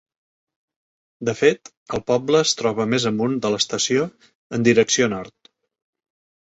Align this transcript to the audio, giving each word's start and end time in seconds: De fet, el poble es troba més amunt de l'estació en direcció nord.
De 1.29 1.35
fet, 1.41 1.71
el 1.99 2.03
poble 2.13 2.41
es 2.47 2.55
troba 2.63 2.89
més 2.95 3.07
amunt 3.13 3.39
de 3.45 3.55
l'estació 3.57 4.09
en 4.59 4.69
direcció 4.71 5.13
nord. 5.17 5.53